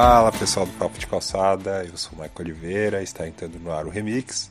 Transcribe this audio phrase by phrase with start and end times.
[0.00, 3.84] Fala pessoal do Papo de Calçada, eu sou o Michael Oliveira, está entrando no ar
[3.84, 4.48] o Remix,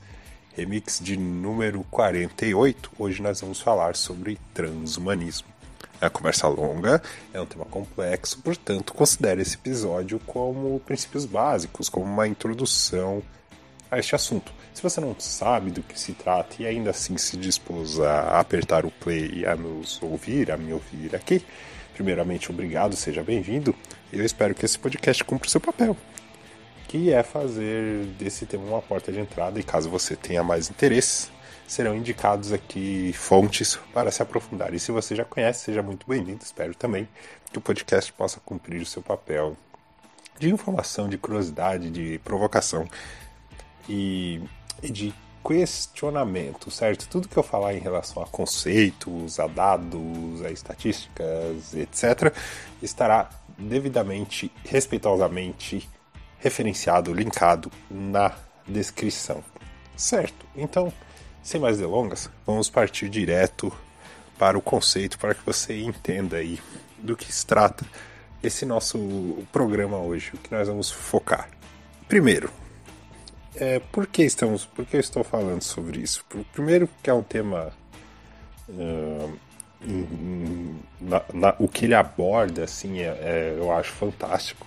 [0.54, 2.92] remix de número 48.
[3.00, 5.48] Hoje nós vamos falar sobre transhumanismo.
[6.02, 7.02] É uma conversa longa,
[7.34, 13.24] é um tema complexo, portanto, considere esse episódio como princípios básicos, como uma introdução
[13.90, 14.52] a este assunto.
[14.74, 18.86] Se você não sabe do que se trata e ainda assim se dispôs a apertar
[18.86, 21.42] o play e a nos ouvir, a me ouvir aqui,
[21.94, 23.74] primeiramente, obrigado, seja bem-vindo.
[24.12, 25.96] Eu espero que esse podcast cumpra o seu papel,
[26.88, 31.30] que é fazer desse tema uma porta de entrada e caso você tenha mais interesse,
[31.68, 34.74] serão indicados aqui fontes para se aprofundar.
[34.74, 36.42] E se você já conhece, seja muito bem-vindo.
[36.42, 37.08] Espero também
[37.52, 39.58] que o podcast possa cumprir o seu papel
[40.40, 42.88] de informação, de curiosidade, de provocação
[43.90, 44.42] e,
[44.82, 45.14] e de
[45.46, 47.08] questionamento, certo?
[47.10, 52.34] Tudo que eu falar em relação a conceitos, a dados, a estatísticas, etc.,
[52.82, 55.90] estará devidamente, respeitosamente
[56.40, 58.34] referenciado, linkado na
[58.68, 59.44] descrição.
[59.96, 60.46] Certo?
[60.56, 60.94] Então,
[61.42, 63.74] sem mais delongas, vamos partir direto
[64.38, 66.60] para o conceito para que você entenda aí
[67.00, 67.86] do que se trata
[68.44, 71.50] esse nosso programa hoje, o que nós vamos focar.
[72.08, 72.52] Primeiro,
[73.56, 76.24] é, por que estamos, por que eu estou falando sobre isso?
[76.54, 77.74] Primeiro, que é um tema
[78.70, 79.40] uh,
[81.00, 84.66] na, na, o que ele aborda, assim, é, é, eu acho fantástico.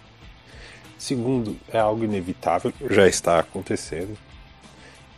[0.98, 4.16] Segundo, é algo inevitável, já está acontecendo.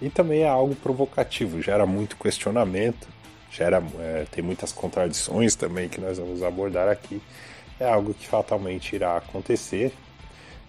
[0.01, 3.07] E também é algo provocativo, gera muito questionamento,
[3.51, 7.21] gera, é, tem muitas contradições também que nós vamos abordar aqui.
[7.79, 9.93] É algo que fatalmente irá acontecer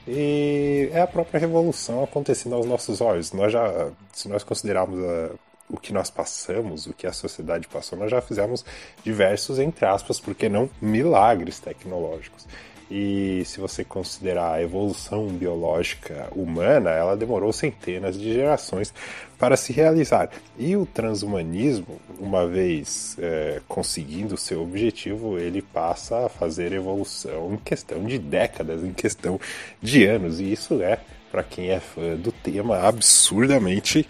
[0.07, 3.31] e é a própria revolução acontecendo aos nossos olhos.
[3.31, 5.31] Nós já, se nós considerarmos a,
[5.69, 8.63] o que nós passamos, o que a sociedade passou, nós já fizemos
[9.03, 12.47] diversos, entre aspas, porque não milagres tecnológicos.
[12.91, 18.93] E se você considerar a evolução biológica humana, ela demorou centenas de gerações
[19.39, 20.29] para se realizar.
[20.59, 27.57] E o transhumanismo, uma vez é, conseguindo seu objetivo, ele passa a fazer evolução em
[27.57, 29.39] questão de décadas, em questão
[29.81, 30.39] de anos.
[30.39, 30.99] E isso é,
[31.31, 34.07] para quem é fã do tema, absurdamente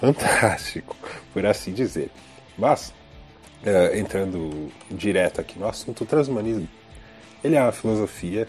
[0.00, 0.96] fantástico,
[1.32, 2.10] por assim dizer.
[2.56, 2.92] Mas,
[3.64, 6.68] é, entrando direto aqui no assunto, o transhumanismo
[7.42, 8.48] ele é uma filosofia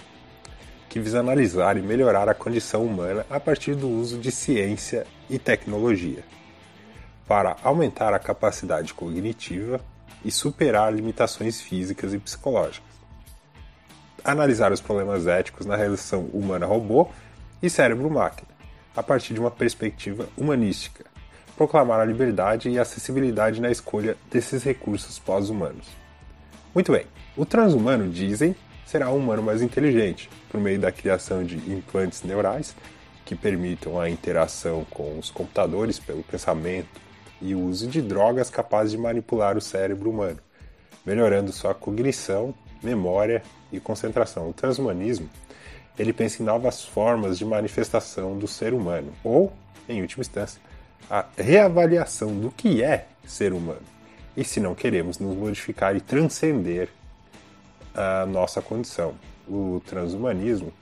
[0.87, 5.37] que visa analisar e melhorar a condição humana a partir do uso de ciência e
[5.37, 6.23] tecnologia,
[7.27, 9.81] para aumentar a capacidade cognitiva
[10.23, 12.95] e superar limitações físicas e psicológicas.
[14.23, 17.09] Analisar os problemas éticos na relação humana-robô
[17.61, 18.47] e cérebro-máquina,
[18.95, 21.05] a partir de uma perspectiva humanística,
[21.55, 25.87] proclamar a liberdade e acessibilidade na escolha desses recursos pós-humanos.
[26.73, 27.05] Muito bem,
[27.37, 28.55] o transhumano, dizem,
[28.85, 32.75] será um humano mais inteligente, por meio da criação de implantes neurais
[33.25, 37.01] que permitam a interação com os computadores pelo pensamento
[37.41, 40.39] e o uso de drogas capazes de manipular o cérebro humano,
[41.05, 43.41] melhorando sua cognição, memória
[43.71, 44.49] e concentração.
[44.49, 45.29] O transhumanismo
[45.97, 49.51] ele pensa em novas formas de manifestação do ser humano, ou,
[49.87, 50.61] em última instância,
[51.09, 53.81] a reavaliação do que é ser humano.
[54.35, 56.89] E se não queremos nos modificar e transcender
[57.95, 59.13] a nossa condição.
[59.47, 60.73] O transhumanismo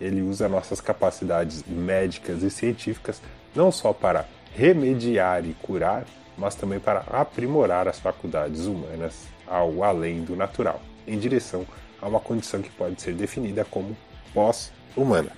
[0.00, 3.20] ele usa nossas capacidades médicas e científicas
[3.54, 6.04] não só para remediar e curar,
[6.36, 11.66] mas também para aprimorar as faculdades humanas ao além do natural, em direção
[12.00, 13.96] a uma condição que pode ser definida como
[14.32, 15.30] pós-humana.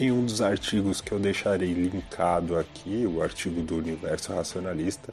[0.00, 5.12] Em um dos artigos que eu deixarei linkado aqui, o artigo do Universo Racionalista,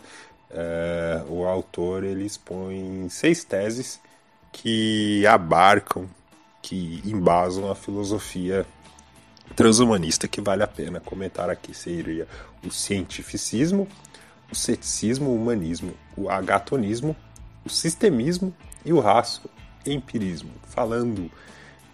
[0.51, 3.99] é, o autor ele expõe seis teses
[4.51, 6.07] que abarcam,
[6.61, 8.63] que embasam a filosofia
[9.55, 11.73] transhumanista que vale a pena comentar aqui.
[11.73, 12.27] Seria
[12.63, 13.87] o cientificismo,
[14.51, 17.15] o ceticismo, o humanismo, o agatonismo,
[17.65, 18.53] o sistemismo
[18.85, 19.49] e o raço
[19.83, 20.51] empirismo.
[20.67, 21.31] Falando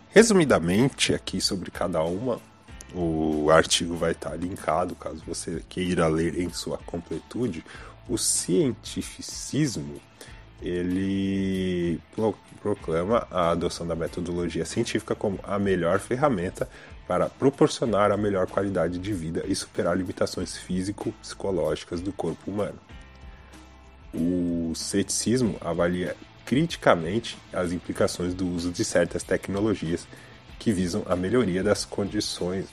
[0.09, 2.50] resumidamente aqui sobre cada uma,
[2.93, 7.63] o artigo vai estar linkado caso você queira ler em sua completude.
[8.07, 10.01] O cientificismo
[10.61, 11.99] ele
[12.61, 16.69] proclama a adoção da metodologia científica como a melhor ferramenta
[17.07, 22.79] para proporcionar a melhor qualidade de vida e superar limitações físico-psicológicas do corpo humano.
[24.13, 26.15] O ceticismo avalia
[26.45, 30.05] criticamente as implicações do uso de certas tecnologias
[30.61, 32.67] que visam a melhoria das condições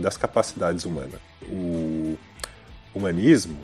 [0.00, 1.20] das capacidades humanas.
[1.42, 2.16] O
[2.94, 3.58] humanismo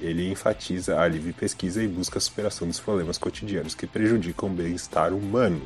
[0.00, 4.52] ele enfatiza a livre pesquisa e busca a superação dos problemas cotidianos que prejudicam o
[4.52, 5.60] bem-estar humano.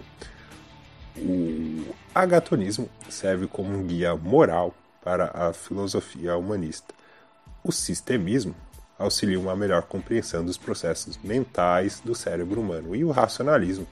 [1.17, 6.93] O agatonismo serve como um guia moral para a filosofia humanista.
[7.63, 8.53] O sistemismo
[8.99, 12.97] auxilia uma melhor compreensão dos processos mentais do cérebro humano.
[12.97, 13.87] E o racionalismo,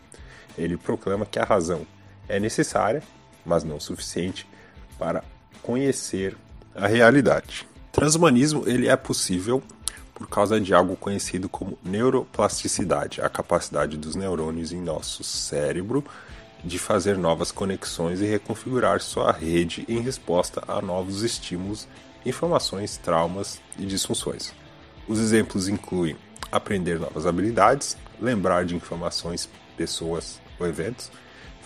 [0.59, 1.87] ele proclama que a razão
[2.29, 3.05] é necessária,
[3.47, 4.47] mas não suficiente,
[4.99, 5.23] para
[5.63, 6.37] conhecer
[6.75, 7.67] a realidade.
[7.93, 9.63] Transhumanismo ele é possível
[10.15, 16.03] por causa de algo conhecido como neuroplasticidade, a capacidade dos neurônios em nosso cérebro
[16.65, 21.87] de fazer novas conexões e reconfigurar sua rede em resposta a novos estímulos,
[22.25, 24.53] informações, traumas e disfunções.
[25.07, 26.17] Os exemplos incluem
[26.51, 31.11] aprender novas habilidades, lembrar de informações, pessoas ou eventos,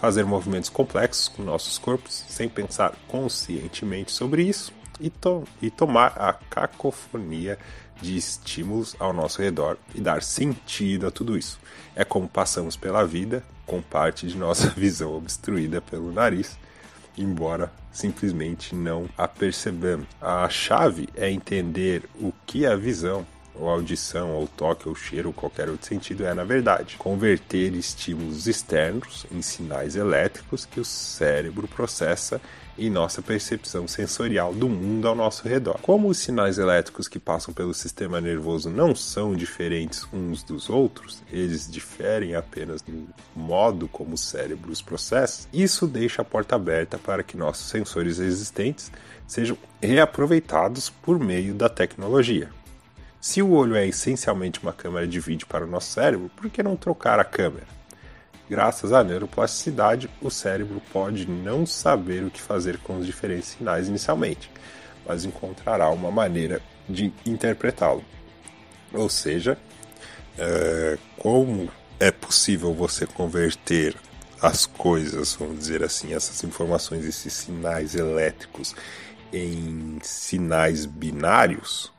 [0.01, 6.15] fazer movimentos complexos com nossos corpos sem pensar conscientemente sobre isso e, to e tomar
[6.17, 7.59] a cacofonia
[8.01, 11.61] de estímulos ao nosso redor e dar sentido a tudo isso.
[11.95, 16.59] É como passamos pela vida com parte de nossa visão obstruída pelo nariz,
[17.19, 20.07] embora simplesmente não a percebamos.
[20.19, 23.27] A chave é entender o que a visão,
[23.61, 26.97] ou audição, ou toque, ou cheiro, ou qualquer outro sentido é na verdade.
[26.99, 32.41] Converter estímulos externos em sinais elétricos que o cérebro processa
[32.81, 35.79] e nossa percepção sensorial do mundo ao nosso redor.
[35.83, 41.23] Como os sinais elétricos que passam pelo sistema nervoso não são diferentes uns dos outros,
[41.31, 43.07] eles diferem apenas no
[43.37, 48.19] modo como o cérebro os processa, isso deixa a porta aberta para que nossos sensores
[48.19, 48.91] existentes
[49.27, 52.49] sejam reaproveitados por meio da tecnologia.
[53.21, 56.63] Se o olho é essencialmente uma câmera de vídeo para o nosso cérebro, por que
[56.63, 57.67] não trocar a câmera?
[58.49, 63.89] Graças à neuroplasticidade, o cérebro pode não saber o que fazer com os diferentes sinais
[63.89, 64.51] inicialmente,
[65.07, 68.03] mas encontrará uma maneira de interpretá-lo.
[68.91, 69.59] Ou seja,
[70.39, 71.71] é, como
[72.01, 73.95] é possível você converter
[74.41, 78.75] as coisas, vamos dizer assim, essas informações, esses sinais elétricos
[79.31, 81.93] em sinais binários,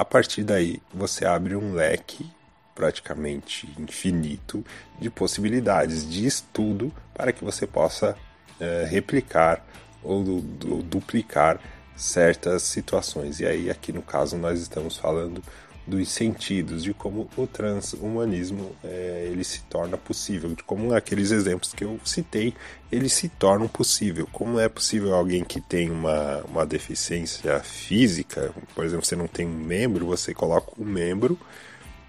[0.00, 2.26] a partir daí você abre um leque
[2.74, 4.64] praticamente infinito
[4.98, 8.16] de possibilidades de estudo para que você possa
[8.58, 9.62] é, replicar
[10.02, 11.60] ou du duplicar
[11.94, 13.40] certas situações.
[13.40, 15.42] E aí, aqui no caso, nós estamos falando
[15.90, 21.74] dos sentidos, de como o transhumanismo é, ele se torna possível, de como aqueles exemplos
[21.74, 22.54] que eu citei,
[22.90, 24.28] eles se tornam possível.
[24.32, 29.46] Como é possível alguém que tem uma, uma deficiência física, por exemplo, você não tem
[29.46, 31.38] um membro, você coloca um membro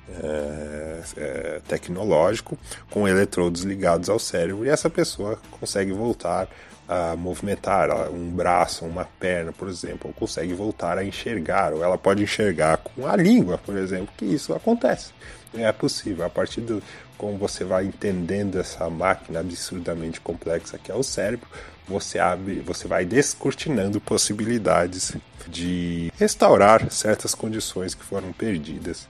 [0.10, 2.57] é, é, tecnológico
[2.89, 6.50] com eletrodos ligados ao cérebro e essa pessoa consegue voltar
[6.92, 12.22] a movimentar um braço, uma perna, por exemplo, consegue voltar a enxergar, ou ela pode
[12.22, 15.14] enxergar com a língua, por exemplo, que isso acontece.
[15.54, 16.84] É possível, a partir do
[17.18, 21.48] como você vai entendendo essa máquina absurdamente complexa que é o cérebro,
[21.88, 25.16] você abre, você vai descortinando possibilidades
[25.48, 29.08] de restaurar certas condições que foram perdidas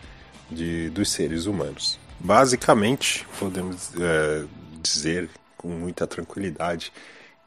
[0.52, 1.98] de, dos seres humanos.
[2.20, 4.44] Basicamente, podemos é,
[4.84, 6.92] dizer com muita tranquilidade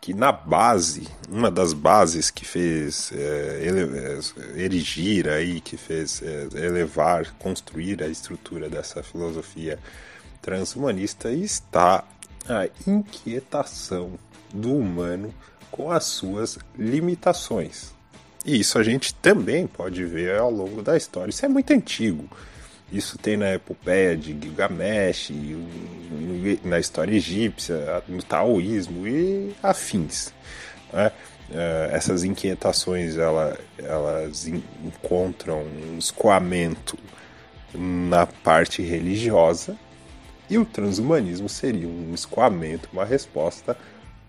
[0.04, 6.20] que na base, uma das bases que fez é, ele, é, erigir aí, que fez
[6.22, 9.78] é, elevar, construir a estrutura dessa filosofia
[10.42, 12.04] transhumanista está
[12.46, 14.18] a inquietação
[14.52, 15.34] do humano
[15.70, 17.94] com as suas limitações.
[18.44, 21.30] E isso a gente também pode ver ao longo da história.
[21.30, 22.28] Isso é muito antigo.
[22.92, 25.32] Isso tem na epopeia de Gilgamesh,
[26.62, 30.32] na história egípcia, no taoísmo e afins.
[30.92, 31.10] Né?
[31.50, 36.98] É, essas inquietações ela, elas encontram um escoamento
[37.74, 39.76] na parte religiosa
[40.48, 43.76] e o transhumanismo seria um escoamento, uma resposta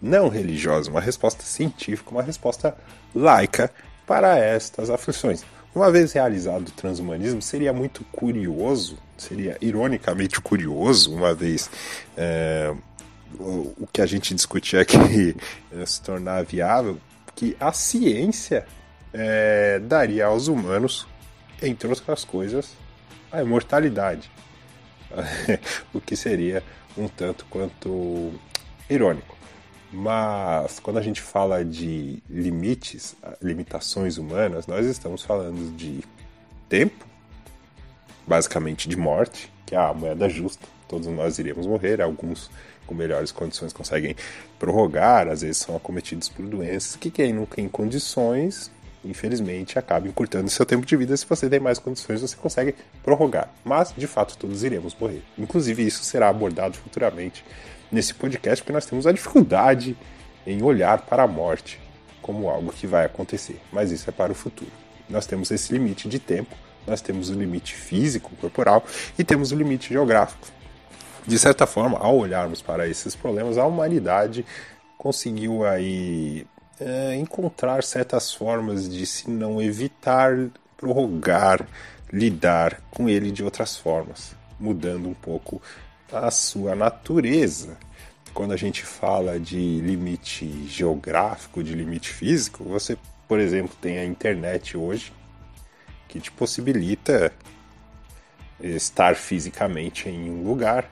[0.01, 2.75] não religiosa, uma resposta científica, uma resposta
[3.13, 3.71] laica
[4.05, 5.43] para estas aflições.
[5.75, 11.69] Uma vez realizado o transhumanismo, seria muito curioso, seria ironicamente curioso, uma vez
[12.15, 12.73] é,
[13.37, 15.35] o, o, que a gente discutia aqui
[15.77, 16.97] é, se tornar viável,
[17.35, 18.65] que a ciência
[19.13, 21.05] é, daria aos humanos,
[21.61, 22.71] entre outras coisas,
[23.29, 24.31] a imortalidade.
[25.93, 26.63] o que seria
[26.97, 28.31] um tanto quanto
[28.89, 29.34] irônico.
[29.95, 36.03] Mas quando a gente fala de limites, limitações humanas, nós estamos falando de
[36.67, 37.05] tempo,
[38.27, 40.67] basicamente de morte, que é a moeda justa.
[40.89, 42.51] Todos nós iríamos morrer, alguns
[42.85, 44.17] com melhores condições conseguem
[44.59, 48.69] prorrogar, às vezes são acometidos por doenças, que quem não tem condições,
[49.03, 51.15] infelizmente, acaba encurtando seu tempo de vida.
[51.15, 53.49] Se você tem mais condições, você consegue prorrogar.
[53.63, 55.23] Mas, de fato, todos iremos morrer.
[55.37, 57.45] Inclusive, isso será abordado futuramente
[57.91, 59.97] nesse podcast porque nós temos a dificuldade
[60.45, 61.79] em olhar para a morte
[62.21, 64.71] como algo que vai acontecer, mas isso é para o futuro.
[65.07, 66.55] Nós temos esse limite de tempo,
[66.87, 68.83] nós temos o limite físico, corporal
[69.17, 70.47] e temos o limite geográfico.
[71.27, 74.45] De certa forma, ao olharmos para esses problemas, a humanidade
[74.97, 76.45] conseguiu aí
[76.79, 80.35] é, encontrar certas formas de se não evitar,
[80.77, 81.67] prorrogar,
[82.11, 85.61] lidar com ele de outras formas, mudando um pouco
[86.11, 87.77] a sua natureza.
[88.33, 92.97] Quando a gente fala de limite geográfico, de limite físico, você,
[93.27, 95.13] por exemplo, tem a internet hoje
[96.07, 97.31] que te possibilita
[98.59, 100.89] estar fisicamente em um lugar,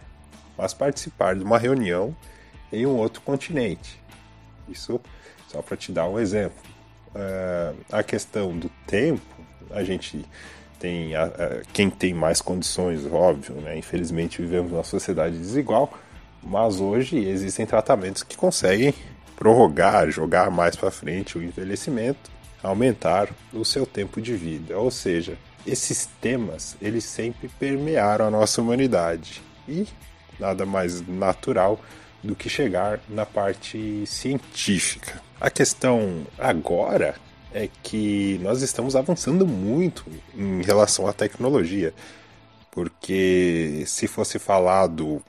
[0.58, 2.16] mas participar de uma reunião
[2.72, 4.00] em um outro continente.
[4.68, 5.00] Isso
[5.48, 6.58] só para te dar um exemplo.
[7.10, 9.22] Uh, a questão do tempo,
[9.70, 10.26] a gente
[10.84, 13.78] tem a, a, quem tem mais condições, óbvio, né?
[13.78, 15.98] Infelizmente vivemos numa sociedade desigual,
[16.44, 18.94] mas hoje existem tratamentos que conseguem
[19.38, 22.30] prorrogar, jogar mais para frente o envelhecimento,
[22.62, 24.78] aumentar o seu tempo de vida.
[24.78, 29.88] Ou seja, esses temas eles sempre permearam a nossa humanidade e
[30.38, 31.80] nada mais natural
[32.22, 35.22] do que chegar na parte científica.
[35.40, 37.16] A questão agora
[37.54, 40.06] é que nós estamos avançando muito
[40.36, 41.94] em relação à tecnologia,
[42.72, 45.22] porque se fosse falado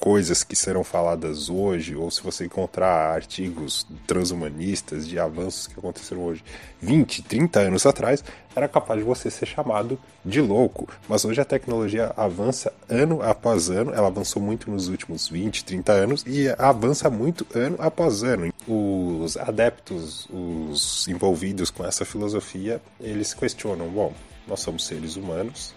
[0.00, 6.24] coisas que serão faladas hoje, ou se você encontrar artigos transhumanistas de avanços que aconteceram
[6.24, 6.42] hoje
[6.80, 8.24] 20, 30 anos atrás,
[8.56, 10.88] era capaz de você ser chamado de louco.
[11.06, 15.92] Mas hoje a tecnologia avança ano após ano, ela avançou muito nos últimos 20, 30
[15.92, 18.50] anos e avança muito ano após ano.
[18.66, 24.14] Os adeptos, os envolvidos com essa filosofia, eles questionam: bom,
[24.48, 25.74] nós somos seres humanos,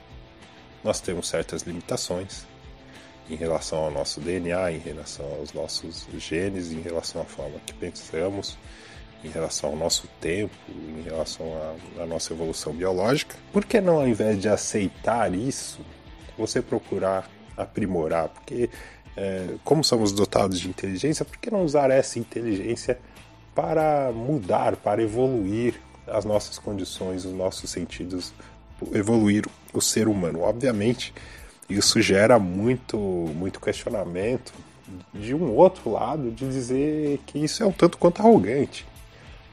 [0.82, 2.53] nós temos certas limitações
[3.30, 7.74] em relação ao nosso DNA, em relação aos nossos genes, em relação à forma que
[7.74, 8.58] pensamos,
[9.24, 11.46] em relação ao nosso tempo, em relação
[11.98, 13.36] à, à nossa evolução biológica.
[13.52, 15.80] Por que não, ao invés de aceitar isso,
[16.38, 18.30] você procurar aprimorar?
[18.30, 18.70] Porque,
[19.16, 23.00] é, como somos dotados de inteligência, por que não usar essa inteligência
[23.56, 25.76] para mudar, para evoluir
[26.06, 28.34] as nossas condições, os nossos sentidos,
[28.92, 30.42] evoluir o ser humano?
[30.42, 31.14] Obviamente
[31.70, 34.54] isso gera muito, muito questionamento
[35.14, 38.86] de um outro lado de dizer que isso é um tanto quanto arrogante.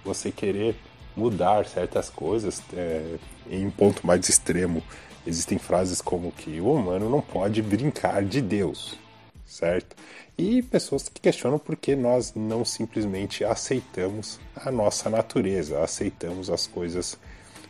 [0.04, 0.76] Você querer
[1.16, 3.16] mudar certas coisas é,
[3.50, 4.82] em um ponto mais extremo.
[5.26, 8.98] Existem frases como que o humano não pode brincar de Deus,
[9.44, 9.94] certo?
[10.36, 16.66] E pessoas que questionam por que nós não simplesmente aceitamos a nossa natureza, aceitamos as
[16.66, 17.18] coisas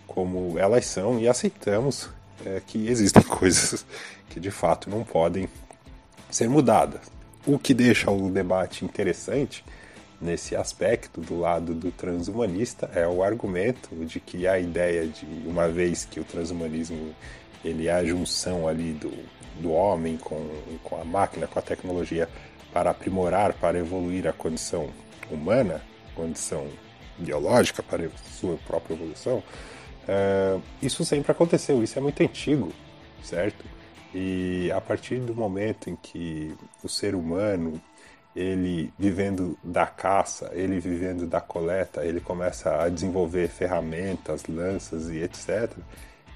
[0.06, 2.08] como elas são e aceitamos
[2.46, 3.84] é, que existem coisas
[4.30, 5.48] que de fato não podem
[6.30, 7.02] ser mudadas.
[7.46, 9.64] O que deixa o debate interessante
[10.20, 15.68] nesse aspecto do lado do transhumanista é o argumento de que a ideia de uma
[15.68, 17.14] vez que o transhumanismo
[17.64, 19.12] ele é a junção ali do,
[19.60, 20.48] do homem com,
[20.82, 22.28] com a máquina, com a tecnologia
[22.72, 24.88] para aprimorar, para evoluir a condição
[25.30, 25.82] humana,
[26.14, 26.66] condição
[27.18, 28.08] biológica para
[28.38, 29.42] sua própria evolução,
[30.08, 32.72] é, isso sempre aconteceu, isso é muito antigo,
[33.22, 33.64] certo?
[34.14, 37.80] E a partir do momento em que o ser humano,
[38.34, 45.18] ele vivendo da caça, ele vivendo da coleta, ele começa a desenvolver ferramentas, lanças e
[45.18, 45.70] etc.,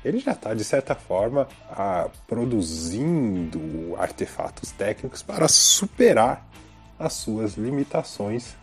[0.04, 6.46] ele já está, de certa forma, a, produzindo artefatos técnicos para superar
[6.98, 8.54] as suas limitações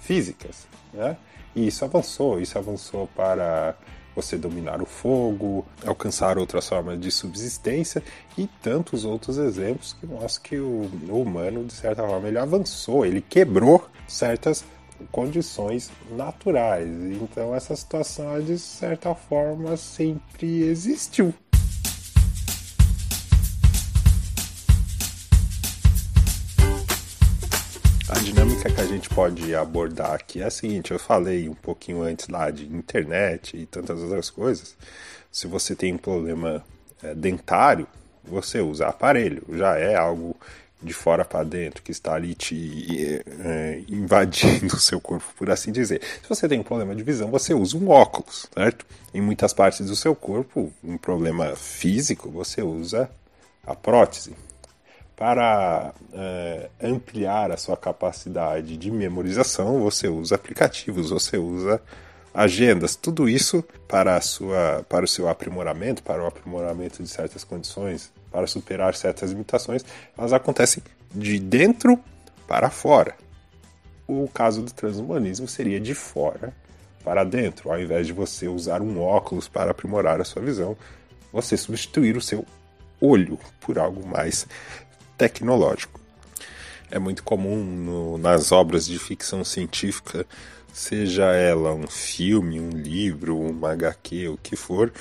[0.00, 0.66] físicas.
[0.92, 1.16] Né?
[1.54, 3.76] E isso avançou, isso avançou para
[4.14, 8.02] você dominar o fogo, alcançar outras formas de subsistência
[8.36, 13.04] e tantos outros exemplos que mostram que o, o humano, de certa forma, ele avançou,
[13.04, 14.64] ele quebrou certas
[15.10, 16.88] condições naturais.
[16.88, 21.34] Então essa situação, de certa forma, sempre existiu.
[28.22, 32.28] Dinâmica que a gente pode abordar aqui é a seguinte: eu falei um pouquinho antes
[32.28, 34.76] lá de internet e tantas outras coisas.
[35.30, 36.64] Se você tem um problema
[37.02, 37.86] é, dentário,
[38.22, 40.36] você usa aparelho, já é algo
[40.80, 45.72] de fora para dentro que está ali te é, invadindo o seu corpo, por assim
[45.72, 46.00] dizer.
[46.22, 48.86] Se você tem um problema de visão, você usa um óculos, certo?
[49.12, 53.10] Em muitas partes do seu corpo, um problema físico, você usa
[53.64, 54.32] a prótese
[55.22, 61.80] para é, ampliar a sua capacidade de memorização, você usa aplicativos, você usa
[62.34, 67.44] agendas, tudo isso para, a sua, para o seu aprimoramento, para o aprimoramento de certas
[67.44, 69.84] condições, para superar certas limitações,
[70.18, 70.82] elas acontecem
[71.14, 72.00] de dentro
[72.48, 73.14] para fora.
[74.08, 76.52] O caso do transhumanismo seria de fora
[77.04, 80.76] para dentro, ao invés de você usar um óculos para aprimorar a sua visão,
[81.32, 82.44] você substituir o seu
[83.00, 84.48] olho por algo mais
[85.22, 86.00] tecnológico.
[86.90, 90.26] É muito comum no, nas obras de ficção científica,
[90.72, 94.92] seja ela um filme, um livro, uma HQ, o que for,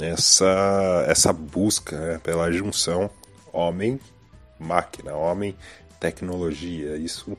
[0.00, 3.08] essa, essa busca né, pela junção
[3.52, 6.96] homem-máquina, homem-tecnologia.
[6.96, 7.38] Isso,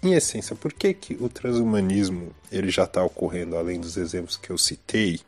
[0.00, 4.50] em essência, por que, que o transhumanismo ele já está ocorrendo, além dos exemplos que
[4.50, 5.18] eu citei,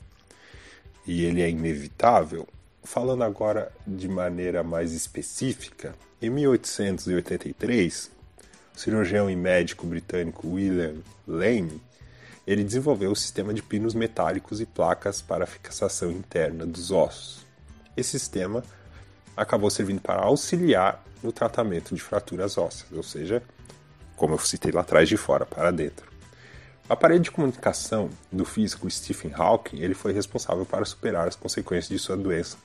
[1.04, 2.46] e ele é inevitável?
[2.84, 8.10] Falando agora de maneira mais específica, em 1883,
[8.74, 11.82] o cirurgião e médico britânico William Lane
[12.46, 17.46] ele desenvolveu o sistema de pinos metálicos e placas para a fixação interna dos ossos.
[17.96, 18.62] Esse sistema
[19.34, 23.42] acabou servindo para auxiliar no tratamento de fraturas ósseas, ou seja,
[24.14, 26.12] como eu citei lá atrás, de fora para dentro.
[26.86, 31.88] O aparelho de comunicação do físico Stephen Hawking ele foi responsável para superar as consequências
[31.88, 32.58] de sua doença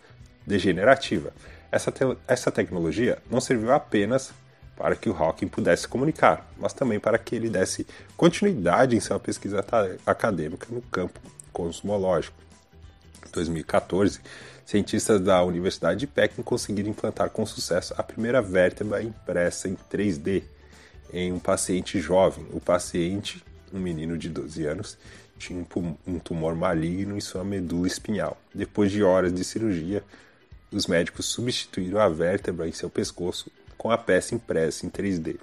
[0.50, 1.32] degenerativa.
[1.72, 4.34] Essa, te essa tecnologia não serviu apenas
[4.76, 7.86] para que o Hawking pudesse comunicar, mas também para que ele desse
[8.18, 9.64] continuidade em sua pesquisa
[10.06, 11.20] acadêmica no campo
[11.54, 12.36] cosmológico.
[13.28, 14.20] Em 2014,
[14.66, 20.44] cientistas da Universidade de Peking conseguiram implantar com sucesso a primeira vértebra impressa em 3D
[21.14, 22.48] em um paciente jovem.
[22.52, 24.98] O paciente, um menino de 12 anos,
[25.38, 25.66] tinha
[26.08, 28.38] um tumor maligno em sua medula espinhal.
[28.54, 30.04] Depois de horas de cirurgia,
[30.72, 35.38] os médicos substituíram a vértebra em seu pescoço com a peça impressa em 3D.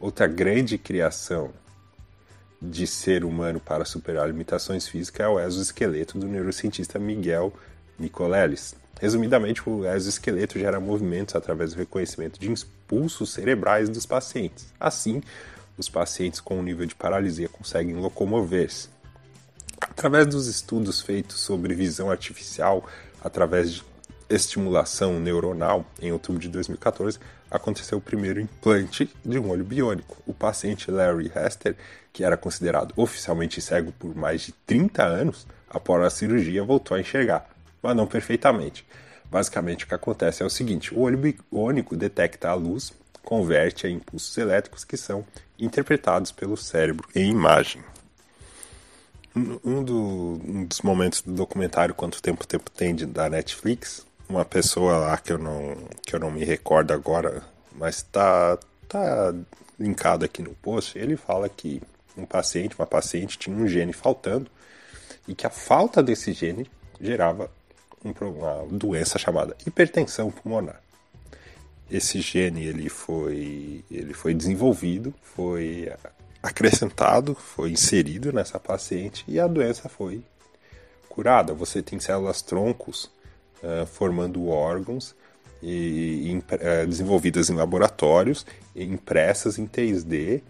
[0.00, 1.52] Outra grande criação
[2.60, 7.52] de ser humano para superar limitações físicas é o exoesqueleto do neurocientista Miguel
[7.98, 8.74] Nicoleles.
[9.00, 14.66] Resumidamente, o exoesqueleto gera movimentos através do reconhecimento de impulsos cerebrais dos pacientes.
[14.80, 15.22] Assim,
[15.76, 18.88] os pacientes com um nível de paralisia conseguem locomover-se.
[19.80, 22.84] Através dos estudos feitos sobre visão artificial,
[23.22, 23.84] através de
[24.28, 27.18] estimulação neuronal, em outubro de 2014,
[27.50, 30.18] aconteceu o primeiro implante de um olho biônico.
[30.26, 31.76] O paciente Larry Hester,
[32.12, 37.00] que era considerado oficialmente cego por mais de 30 anos, após a cirurgia voltou a
[37.00, 37.48] enxergar,
[37.82, 38.86] mas não perfeitamente.
[39.30, 43.90] Basicamente, o que acontece é o seguinte: o olho biônico detecta a luz, converte a
[43.90, 45.24] impulsos elétricos que são
[45.58, 47.82] interpretados pelo cérebro em imagem.
[49.36, 54.98] Um, do, um dos momentos do documentário Quanto Tempo Tempo Tem da Netflix uma pessoa
[54.98, 59.34] lá que eu não, que eu não me recordo agora, mas tá, tá
[59.78, 61.80] linkado aqui no post, ele fala que
[62.16, 64.50] um paciente, uma paciente tinha um gene faltando
[65.26, 66.68] e que a falta desse gene
[67.00, 67.50] gerava
[68.04, 70.80] uma doença chamada hipertensão pulmonar.
[71.90, 75.90] Esse gene ele foi, ele foi desenvolvido, foi
[76.42, 80.22] acrescentado, foi inserido nessa paciente e a doença foi
[81.08, 81.54] curada.
[81.54, 83.10] Você tem células troncos
[83.62, 85.14] uh, formando órgãos
[85.62, 90.42] e, e uh, desenvolvidas em laboratórios, impressas em 3D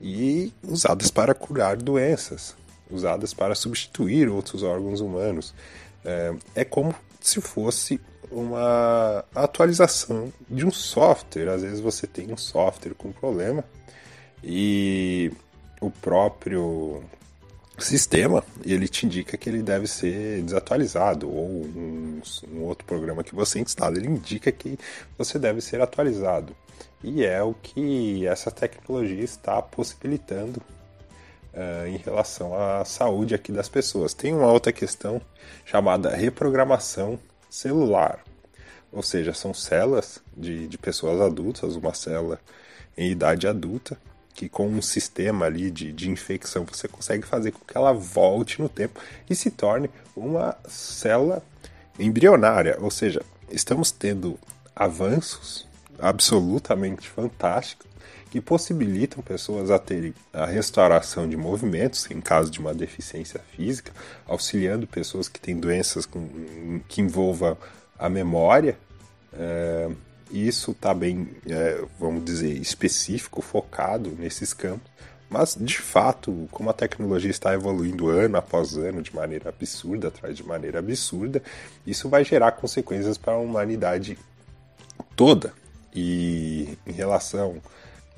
[0.00, 2.54] e usadas para curar doenças,
[2.90, 5.54] usadas para substituir outros órgãos humanos.
[6.04, 11.48] Uh, é como se fosse uma atualização de um software.
[11.48, 13.64] Às vezes você tem um software com problema
[14.42, 15.32] e
[15.80, 17.02] o próprio
[17.78, 21.66] sistema ele te indica que ele deve ser desatualizado ou
[22.52, 23.96] um, outro programa que você instala.
[23.96, 24.78] Ele indica que
[25.16, 26.54] você deve ser atualizado.
[27.02, 30.62] E é o que essa tecnologia está possibilitando
[31.54, 34.14] uh, em relação à saúde aqui das pessoas.
[34.14, 35.20] Tem uma outra questão
[35.64, 38.22] chamada reprogramação celular.
[38.92, 42.40] Ou seja são células de, de pessoas adultas uma célula
[42.96, 43.96] em idade adulta
[44.34, 48.60] que com um sistema ali de, de infecção você consegue fazer com que ela volte
[48.60, 51.42] no tempo e se torne uma célula
[52.00, 52.76] embrionária.
[52.80, 54.38] Ou seja, estamos tendo
[54.74, 57.90] avanços absolutamente fantásticos
[58.30, 63.92] que possibilitam pessoas a terem a restauração de movimentos em caso de uma deficiência física,
[64.26, 67.58] auxiliando pessoas que têm doenças com, que envolvam
[67.98, 68.78] a memória.
[69.32, 69.90] É,
[70.30, 74.89] isso está bem, é, vamos dizer, específico, focado nesses campos.
[75.30, 80.36] Mas, de fato, como a tecnologia está evoluindo ano após ano de maneira absurda, atrás
[80.36, 81.40] de maneira absurda,
[81.86, 84.18] isso vai gerar consequências para a humanidade
[85.14, 85.52] toda.
[85.94, 87.62] E em relação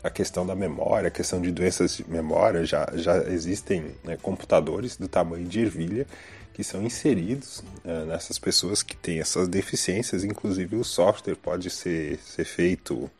[0.03, 4.97] à questão da memória, a questão de doenças de memória, já, já existem né, computadores
[4.97, 6.07] do tamanho de ervilha
[6.55, 10.25] que são inseridos uh, nessas pessoas que têm essas deficiências.
[10.25, 13.11] Inclusive, o software pode ser, ser feito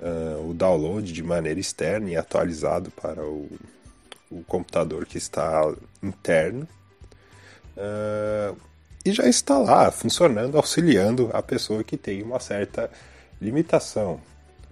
[0.00, 3.48] uh, o download de maneira externa e atualizado para o,
[4.30, 6.66] o computador que está interno.
[7.76, 8.56] Uh,
[9.04, 12.90] e já está lá, funcionando, auxiliando a pessoa que tem uma certa
[13.40, 14.20] limitação,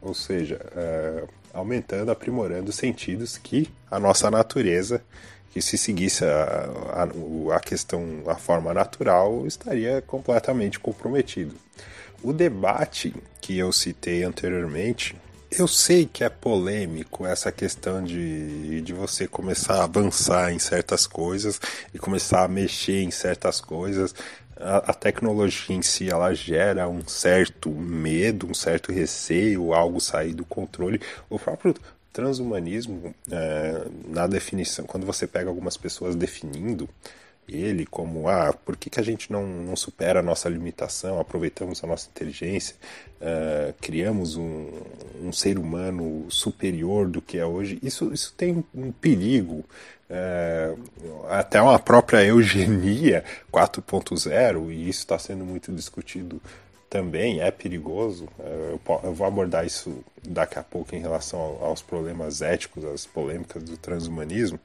[0.02, 5.02] ou seja, uh, aumentando, aprimorando sentidos que a nossa natureza,
[5.50, 7.08] que se seguisse a,
[7.50, 11.54] a, a questão, a forma natural, estaria completamente comprometido.
[12.22, 15.16] O debate que eu citei anteriormente,
[15.50, 21.06] eu sei que é polêmico essa questão de, de você começar a avançar em certas
[21.06, 21.60] coisas
[21.94, 24.14] e começar a mexer em certas coisas.
[24.56, 30.34] A, a tecnologia em si ela gera um certo medo, um certo receio, algo sair
[30.34, 31.00] do controle.
[31.30, 31.74] O próprio
[32.12, 36.88] transhumanismo, é, na definição, quando você pega algumas pessoas definindo,
[37.48, 41.82] ele como ah por que, que a gente não, não supera a nossa limitação aproveitamos
[41.82, 42.76] a nossa inteligência
[43.20, 44.70] uh, criamos um,
[45.22, 49.64] um ser humano superior do que é hoje isso isso tem um perigo
[50.10, 56.40] uh, até uma própria eugenia 4.0 e isso está sendo muito discutido
[56.88, 58.24] também é perigoso.
[58.38, 63.62] Uh, eu vou abordar isso daqui a pouco em relação aos problemas éticos, às polêmicas
[63.62, 64.58] do transhumanismo.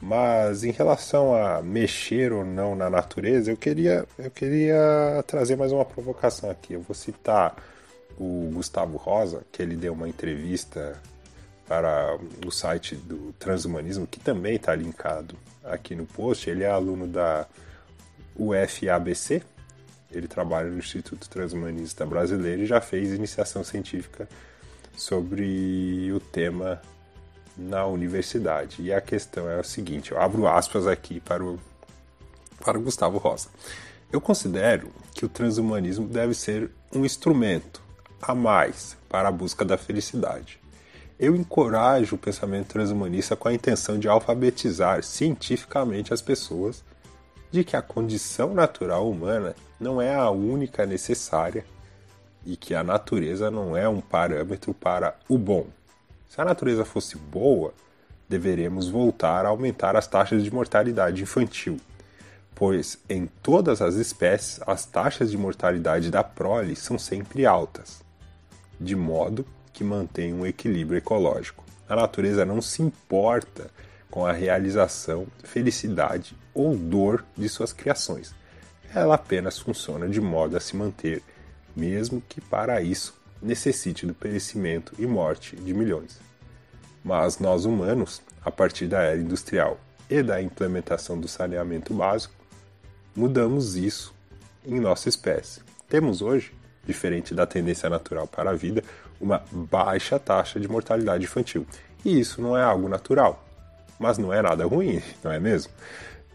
[0.00, 5.72] Mas em relação a mexer ou não na natureza, eu queria, eu queria trazer mais
[5.72, 6.72] uma provocação aqui.
[6.72, 7.54] Eu vou citar
[8.18, 10.98] o Gustavo Rosa, que ele deu uma entrevista
[11.66, 16.48] para o site do Transhumanismo, que também está linkado aqui no post.
[16.48, 17.46] Ele é aluno da
[18.36, 19.42] UFABC,
[20.10, 24.28] ele trabalha no Instituto Transhumanista Brasileiro e já fez iniciação científica
[24.96, 26.80] sobre o tema
[27.56, 28.82] na universidade.
[28.82, 31.58] E a questão é a seguinte: eu abro aspas aqui para o,
[32.64, 33.48] para o Gustavo Rosa.
[34.12, 37.80] Eu considero que o transhumanismo deve ser um instrumento
[38.20, 40.60] a mais para a busca da felicidade.
[41.18, 46.82] Eu encorajo o pensamento transhumanista com a intenção de alfabetizar cientificamente as pessoas
[47.50, 51.64] de que a condição natural humana não é a única necessária
[52.44, 55.66] e que a natureza não é um parâmetro para o bom.
[56.30, 57.74] Se a natureza fosse boa,
[58.28, 61.76] deveremos voltar a aumentar as taxas de mortalidade infantil,
[62.54, 68.00] pois em todas as espécies as taxas de mortalidade da prole são sempre altas,
[68.80, 71.64] de modo que mantém um equilíbrio ecológico.
[71.88, 73.68] A natureza não se importa
[74.08, 78.32] com a realização, felicidade ou dor de suas criações.
[78.94, 81.24] Ela apenas funciona de modo a se manter,
[81.74, 86.20] mesmo que para isso necessite do perecimento e morte de milhões.
[87.02, 92.34] Mas nós humanos, a partir da era industrial e da implementação do saneamento básico,
[93.14, 94.14] mudamos isso
[94.64, 95.60] em nossa espécie.
[95.88, 96.52] Temos hoje,
[96.84, 98.82] diferente da tendência natural para a vida,
[99.20, 101.66] uma baixa taxa de mortalidade infantil.
[102.04, 103.44] E isso não é algo natural,
[103.98, 105.72] mas não é nada ruim, não é mesmo?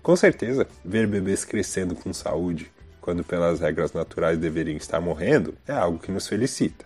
[0.01, 5.73] Com certeza, ver bebês crescendo com saúde, quando pelas regras naturais deveriam estar morrendo, é
[5.73, 6.85] algo que nos felicita.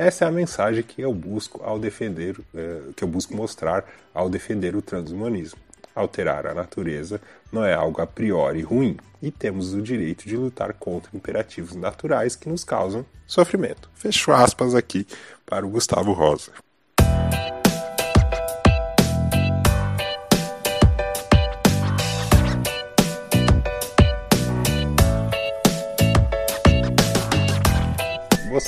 [0.00, 3.84] Essa é a mensagem que eu busco ao defender, é, que eu busco mostrar
[4.14, 5.60] ao defender o transhumanismo.
[5.94, 7.20] Alterar a natureza
[7.52, 12.34] não é algo a priori ruim e temos o direito de lutar contra imperativos naturais
[12.34, 13.90] que nos causam sofrimento.
[13.92, 15.06] Fecho aspas aqui
[15.44, 16.52] para o Gustavo Rosa.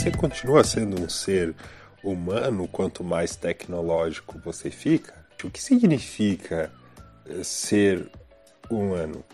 [0.03, 1.55] Você continua sendo um ser
[2.03, 5.15] humano quanto mais tecnológico você fica.
[5.45, 6.73] O que significa
[7.25, 8.11] eh, ser
[8.69, 9.25] humano?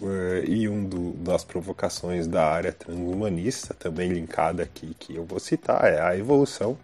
[0.00, 0.88] Uh, e um
[1.22, 6.78] das provocações da área transhumanista, também linkada aqui, que eu vou citar, é a evolução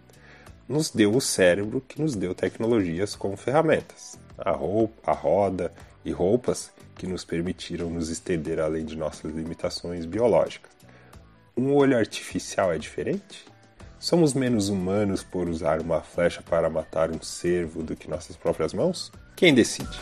[0.69, 4.19] nos deu o cérebro que nos deu tecnologias como ferramentas.
[4.37, 10.05] A roupa, a roda e roupas que nos permitiram nos estender além de nossas limitações
[10.05, 10.74] biológicas
[11.57, 13.45] um olho artificial é diferente?
[13.97, 18.73] Somos menos humanos por usar uma flecha para matar um cervo do que nossas próprias
[18.73, 19.11] mãos?
[19.35, 19.97] Quem decide?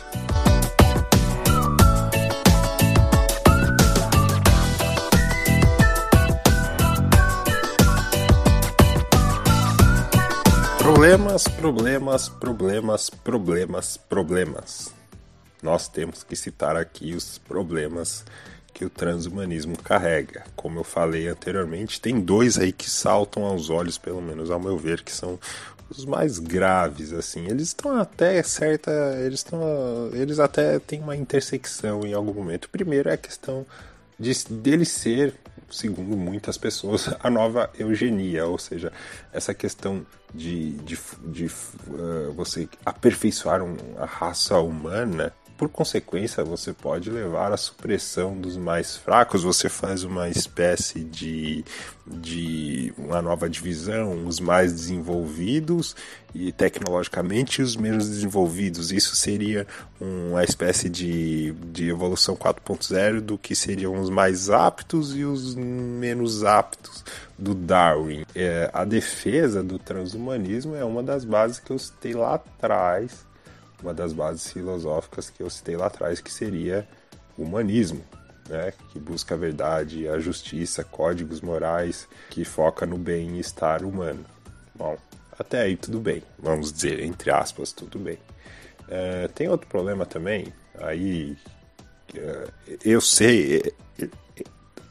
[10.78, 14.94] Problemas, problemas, problemas, problemas, problemas.
[15.62, 18.24] Nós temos que citar aqui os problemas
[18.74, 20.44] que o transhumanismo carrega.
[20.56, 24.76] Como eu falei anteriormente, tem dois aí que saltam aos olhos, pelo menos ao meu
[24.76, 25.38] ver, que são
[25.88, 27.46] os mais graves assim.
[27.46, 29.60] Eles estão até certa, eles estão
[30.12, 32.64] eles até têm uma intersecção em algum momento.
[32.64, 33.64] O primeiro é a questão
[34.18, 35.34] de dele ser
[35.70, 38.92] segundo muitas pessoas, a nova eugenia, ou seja,
[39.32, 46.72] essa questão de, de, de uh, você aperfeiçoar um, a raça humana por consequência, você
[46.72, 49.44] pode levar à supressão dos mais fracos.
[49.44, 51.64] Você faz uma espécie de,
[52.06, 55.94] de uma nova divisão, os mais desenvolvidos
[56.34, 58.90] e tecnologicamente os menos desenvolvidos.
[58.90, 59.66] Isso seria
[60.00, 66.42] uma espécie de, de evolução 4.0 do que seriam os mais aptos e os menos
[66.42, 67.04] aptos
[67.38, 68.24] do Darwin.
[68.34, 73.24] É, a defesa do transhumanismo é uma das bases que eu citei lá atrás
[73.84, 76.88] uma das bases filosóficas que eu citei lá atrás, que seria
[77.36, 78.02] o humanismo,
[78.48, 84.24] né, que busca a verdade, a justiça, códigos morais, que foca no bem-estar humano.
[84.74, 84.96] Bom,
[85.38, 88.18] até aí tudo bem, vamos dizer, entre aspas, tudo bem.
[88.88, 91.36] É, tem outro problema também, aí
[92.14, 92.48] é,
[92.82, 93.70] eu sei,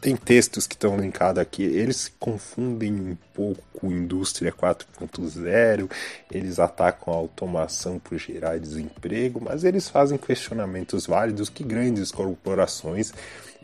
[0.04, 5.89] tem textos que estão linkados aqui, eles se confundem um pouco com indústria 4.0,
[6.30, 13.13] eles atacam a automação por gerar desemprego, mas eles fazem questionamentos válidos que grandes corporações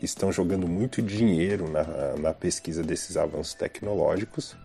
[0.02, 1.84] estão jogando muito dinheiro na,
[2.16, 4.56] na pesquisa desses avanços tecnológicos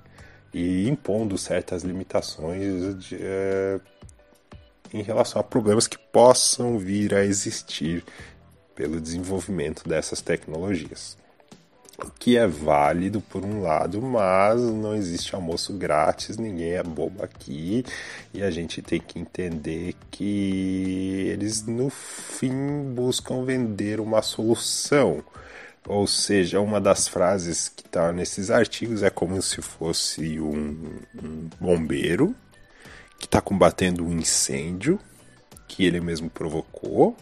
[0.54, 3.82] e impondo certas limitações de, é,
[4.94, 8.02] em relação a problemas que possam vir a existir
[8.74, 11.18] pelo desenvolvimento dessas tecnologias
[12.19, 17.86] que é válido por um lado, mas não existe almoço grátis, ninguém é bobo aqui
[18.34, 25.23] e a gente tem que entender que eles no fim buscam vender uma solução.
[25.88, 31.49] Ou seja, uma das frases que está nesses artigos é como se fosse um, um
[31.60, 32.36] bombeiro
[33.19, 34.99] que está combatendo um incêndio
[35.67, 37.15] que ele mesmo provocou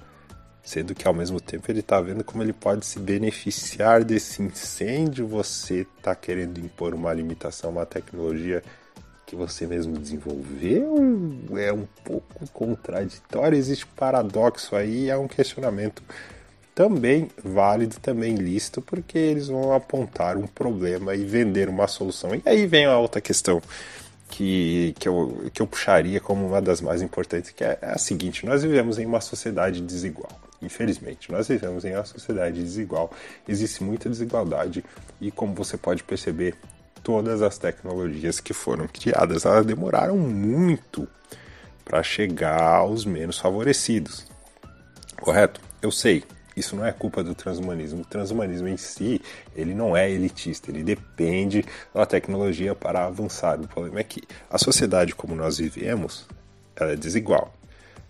[0.63, 5.27] sendo que ao mesmo tempo ele está vendo como ele pode se beneficiar desse incêndio.
[5.27, 8.63] Você está querendo impor uma limitação uma tecnologia
[9.25, 10.95] que você mesmo desenvolveu?
[11.57, 16.01] É um pouco contraditório, existe um paradoxo aí, é um questionamento
[16.73, 22.33] também válido, também lícito, porque eles vão apontar um problema e vender uma solução.
[22.33, 23.61] E aí vem a outra questão
[24.29, 28.45] que, que, eu, que eu puxaria como uma das mais importantes, que é a seguinte:
[28.45, 30.31] nós vivemos em uma sociedade desigual.
[30.63, 33.11] Infelizmente, nós vivemos em uma sociedade desigual,
[33.47, 34.83] existe muita desigualdade
[35.19, 36.55] e, como você pode perceber,
[37.03, 41.07] todas as tecnologias que foram criadas elas demoraram muito
[41.83, 44.25] para chegar aos menos favorecidos.
[45.19, 45.59] Correto?
[45.81, 46.23] Eu sei,
[46.55, 48.01] isso não é culpa do transhumanismo.
[48.01, 49.21] O transhumanismo em si,
[49.55, 53.59] ele não é elitista, ele depende da tecnologia para avançar.
[53.59, 56.25] O problema é que a sociedade como nós vivemos,
[56.75, 57.53] ela é desigual.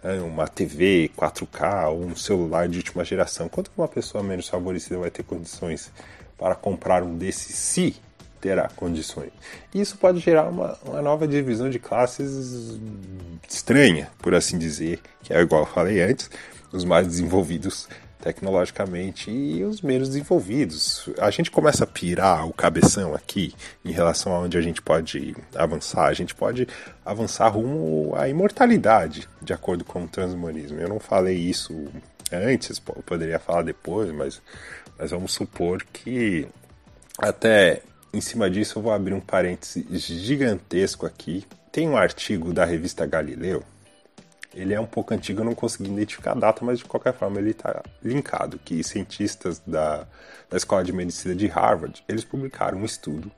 [0.03, 3.47] Né, uma TV 4K ou um celular de última geração.
[3.47, 5.91] Quanto uma pessoa menos favorecida vai ter condições
[6.37, 7.95] para comprar um desses se
[8.41, 9.31] terá condições?
[9.73, 12.77] Isso pode gerar uma, uma nova divisão de classes
[13.47, 16.29] estranha, por assim dizer, que é igual eu falei antes,
[16.73, 17.87] os mais desenvolvidos
[18.23, 21.09] tecnologicamente e os menos desenvolvidos.
[21.19, 25.35] A gente começa a pirar o cabeção aqui em relação a onde a gente pode
[25.53, 26.05] avançar.
[26.05, 26.65] A gente pode
[27.05, 30.79] avançar rumo à imortalidade, de acordo com o transhumanismo.
[30.79, 31.85] Eu não falei isso
[32.31, 34.41] antes, poderia falar depois, mas,
[34.97, 36.47] mas vamos supor que
[37.17, 37.81] até
[38.13, 41.43] em cima disso eu vou abrir um parêntese gigantesco aqui.
[41.73, 43.63] Tem um artigo da revista Galileu
[44.53, 47.39] ele é um pouco antigo, eu não consegui identificar a data, mas de qualquer forma
[47.39, 50.07] ele está linkado, que cientistas da,
[50.49, 53.31] da Escola de Medicina de Harvard, eles publicaram um estudo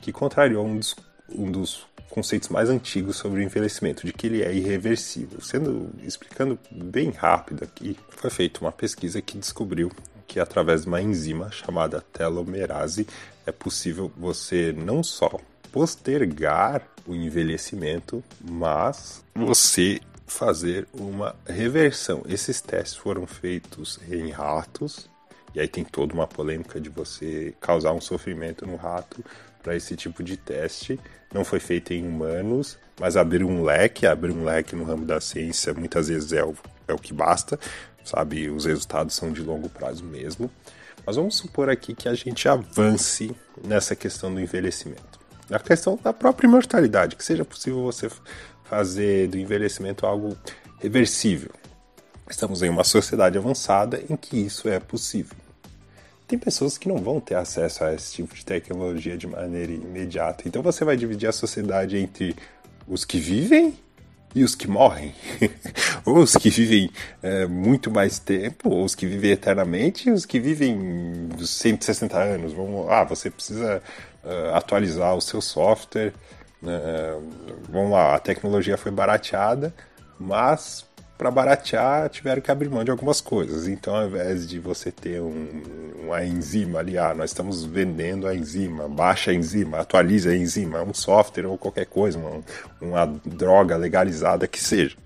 [0.00, 0.96] que contrariou um dos,
[1.28, 5.40] um dos conceitos mais antigos sobre o envelhecimento, de que ele é irreversível.
[5.40, 9.90] Sendo explicando bem rápido aqui, foi feita uma pesquisa que descobriu
[10.26, 13.06] que através de uma enzima chamada telomerase
[13.46, 15.38] é possível você não só
[15.70, 22.22] postergar o envelhecimento, mas você fazer uma reversão.
[22.28, 25.08] Esses testes foram feitos em ratos,
[25.54, 29.24] e aí tem toda uma polêmica de você causar um sofrimento no rato
[29.62, 31.00] para esse tipo de teste.
[31.32, 35.20] Não foi feito em humanos, mas abrir um leque, abrir um leque no ramo da
[35.20, 36.54] ciência muitas vezes é o,
[36.86, 37.58] é o que basta,
[38.04, 38.50] sabe?
[38.50, 40.50] Os resultados são de longo prazo mesmo.
[41.06, 43.34] Mas vamos supor aqui que a gente avance
[43.64, 45.16] nessa questão do envelhecimento.
[45.48, 48.10] Na questão da própria imortalidade, que seja possível você
[48.68, 50.36] fazer do envelhecimento algo
[50.80, 51.50] reversível.
[52.28, 55.36] Estamos em uma sociedade avançada em que isso é possível.
[56.26, 60.42] Tem pessoas que não vão ter acesso a esse tipo de tecnologia de maneira imediata.
[60.46, 62.34] Então você vai dividir a sociedade entre
[62.88, 63.78] os que vivem
[64.34, 65.14] e os que morrem,
[66.04, 66.90] ou os que vivem
[67.22, 72.52] é, muito mais tempo, ou os que vivem eternamente, e os que vivem 160 anos.
[72.52, 73.82] Vamos, ah, você precisa
[74.22, 76.12] uh, atualizar o seu software.
[76.66, 77.22] Uh,
[77.68, 79.72] vamos lá, a tecnologia foi barateada,
[80.18, 80.84] mas
[81.16, 83.66] para baratear tiveram que abrir mão de algumas coisas.
[83.66, 85.62] Então, ao invés de você ter um,
[86.02, 90.82] uma enzima ali, ah, nós estamos vendendo a enzima, baixa a enzima, atualiza a enzima,
[90.82, 92.42] um software ou qualquer coisa, uma,
[92.80, 94.96] uma droga legalizada que seja.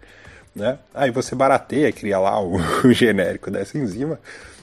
[0.55, 0.79] Né?
[0.93, 4.19] Aí você barateia, cria lá o, o genérico dessa enzima,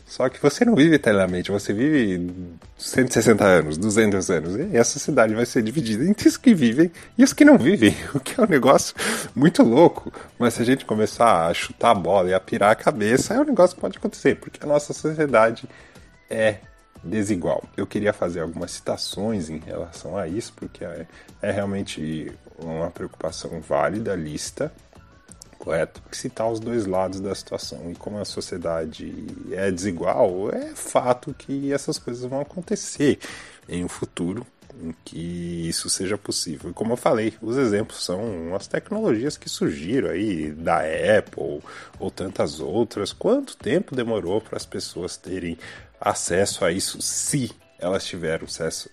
[0.07, 2.33] só que você não vive eternamente, você vive
[2.77, 4.55] 160 anos, 200 anos.
[4.55, 7.93] E essa cidade vai ser dividida entre os que vivem e os que não vivem,
[8.15, 8.95] o que é um negócio
[9.35, 10.11] muito louco.
[10.39, 13.39] Mas se a gente começar a chutar a bola e a pirar a cabeça, é
[13.39, 15.67] um negócio que pode acontecer, porque a nossa sociedade
[16.29, 16.59] é
[17.03, 17.61] desigual.
[17.75, 21.05] Eu queria fazer algumas citações em relação a isso, porque é,
[21.41, 24.71] é realmente uma preocupação válida, lista
[25.57, 27.91] correto citar os dois lados da situação.
[27.91, 33.19] E como a sociedade é desigual, é fato que essas coisas vão acontecer
[33.67, 34.45] em um futuro
[34.81, 36.69] em que isso seja possível.
[36.69, 41.61] E como eu falei, os exemplos são as tecnologias que surgiram aí da Apple
[41.99, 43.11] ou tantas outras.
[43.11, 45.57] Quanto tempo demorou para as pessoas terem
[45.99, 48.45] acesso a isso, se elas tiveram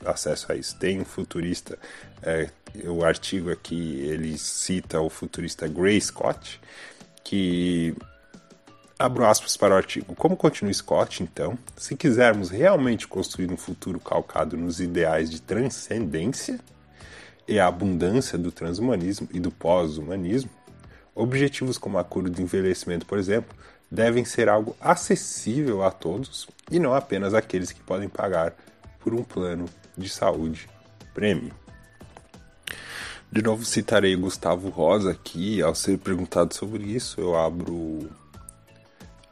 [0.05, 0.77] acesso, a isso?
[0.77, 1.79] Tem um futurista
[2.25, 2.49] é,
[2.87, 6.61] o artigo aqui ele cita o futurista Gray Scott,
[7.23, 7.95] que
[8.99, 10.15] abro aspas para o artigo.
[10.15, 16.59] Como continua Scott, então, se quisermos realmente construir um futuro calcado nos ideais de transcendência
[17.47, 20.51] e a abundância do transhumanismo e do pós-humanismo,
[21.15, 23.55] objetivos como a cura do envelhecimento, por exemplo,
[23.91, 28.55] devem ser algo acessível a todos e não apenas aqueles que podem pagar
[28.99, 30.69] por um plano de saúde
[31.13, 31.64] prêmio.
[33.35, 38.09] De novo citarei Gustavo Rosa aqui, ao ser perguntado sobre isso, eu abro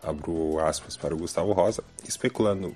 [0.03, 2.75] abro aspas para o Gustavo Rosa, especulando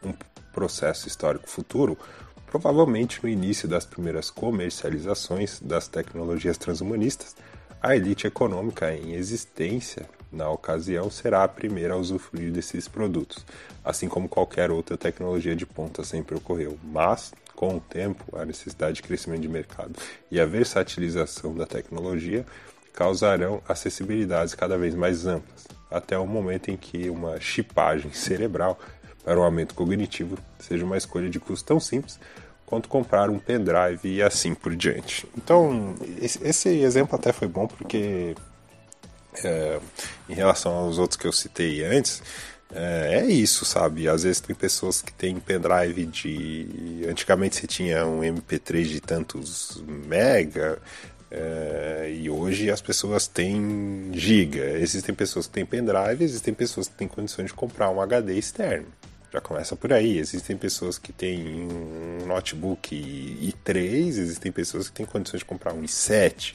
[0.00, 0.14] um
[0.52, 1.98] processo histórico futuro,
[2.46, 7.34] provavelmente no início das primeiras comercializações das tecnologias transhumanistas,
[7.82, 13.44] a elite econômica em existência na ocasião será a primeira a usufruir desses produtos,
[13.84, 16.78] assim como qualquer outra tecnologia de ponta sempre ocorreu.
[16.84, 19.92] Mas, com o tempo, a necessidade de crescimento de mercado
[20.30, 22.46] e a versatilização da tecnologia
[22.94, 28.80] causarão acessibilidades cada vez mais amplas, até o momento em que uma chipagem cerebral
[29.22, 32.18] para o aumento cognitivo seja uma escolha de custo tão simples
[32.64, 35.28] quanto comprar um pendrive e assim por diante.
[35.36, 38.34] Então, esse exemplo até foi bom porque,
[39.44, 39.78] é,
[40.30, 42.22] em relação aos outros que eu citei antes,
[42.72, 44.08] é, é, isso, sabe?
[44.08, 47.04] Às vezes tem pessoas que têm pendrive de.
[47.08, 50.78] Antigamente você tinha um MP3 de tantos mega.
[51.32, 54.78] É, e hoje as pessoas têm giga.
[54.78, 58.86] Existem pessoas que têm pendrive, existem pessoas que têm condições de comprar um HD externo.
[59.32, 60.18] Já começa por aí.
[60.18, 65.82] Existem pessoas que têm um notebook i3, existem pessoas que têm condições de comprar um
[65.82, 66.54] i7.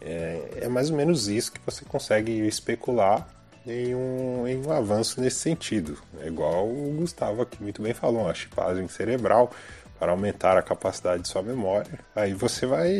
[0.00, 3.26] É, é mais ou menos isso que você consegue especular
[3.66, 5.98] em um, em um avanço nesse sentido.
[6.20, 9.50] É igual o Gustavo aqui muito bem falou, uma chipagem cerebral
[9.98, 11.98] para aumentar a capacidade de sua memória.
[12.14, 12.92] Aí você vai.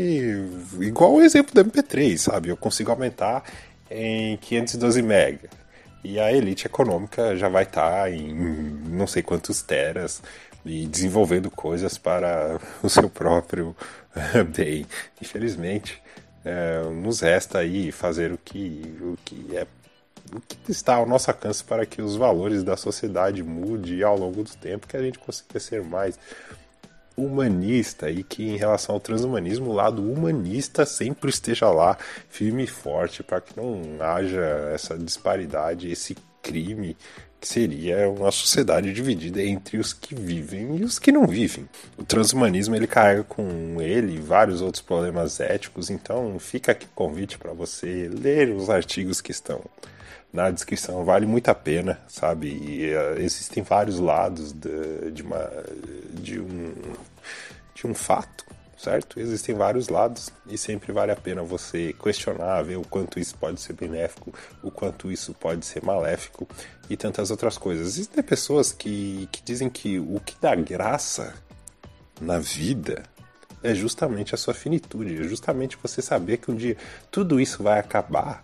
[0.81, 2.48] Igual o exemplo do MP3, sabe?
[2.48, 3.42] Eu consigo aumentar
[3.90, 5.51] em 512 MB.
[6.05, 10.22] E a elite econômica já vai estar tá em não sei quantos teras
[10.64, 13.75] e desenvolvendo coisas para o seu próprio
[14.57, 14.87] bem.
[15.20, 16.01] Infelizmente,
[16.44, 19.66] é, nos resta aí fazer o que, o que é
[20.34, 24.42] o que está ao nosso alcance para que os valores da sociedade mudem ao longo
[24.42, 26.18] do tempo, que a gente consiga ser mais
[27.16, 31.96] humanista e que em relação ao transhumanismo o lado humanista sempre esteja lá
[32.30, 36.96] firme e forte para que não haja essa disparidade, esse crime
[37.38, 41.68] que seria uma sociedade dividida entre os que vivem e os que não vivem.
[41.98, 47.38] O transhumanismo ele carrega com ele vários outros problemas éticos, então fica aqui o convite
[47.38, 49.60] para você ler os artigos que estão
[50.32, 52.48] na descrição, vale muito a pena, sabe?
[52.48, 55.50] E, uh, existem vários lados de, de, uma,
[56.14, 56.72] de, um,
[57.74, 58.46] de um fato,
[58.78, 59.20] certo?
[59.20, 63.60] Existem vários lados e sempre vale a pena você questionar, ver o quanto isso pode
[63.60, 66.48] ser benéfico, o quanto isso pode ser maléfico
[66.88, 67.87] e tantas outras coisas.
[67.87, 71.35] Existem pessoas que, que dizem que o que dá graça
[72.18, 73.02] na vida
[73.62, 76.76] é justamente a sua finitude, é justamente você saber que um dia
[77.10, 78.42] tudo isso vai acabar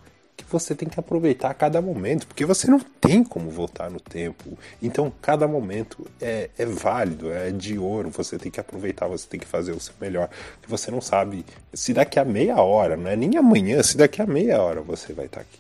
[0.49, 4.59] você tem que aproveitar cada momento, porque você não tem como voltar no tempo.
[4.83, 8.11] Então, cada momento é, é válido, é de ouro.
[8.11, 10.29] Você tem que aproveitar, você tem que fazer o seu melhor.
[10.55, 14.23] Porque você não sabe se daqui a meia hora, não é nem amanhã, se daqui
[14.23, 15.59] a meia hora você vai estar aqui,